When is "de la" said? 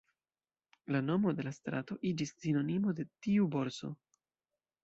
1.41-1.53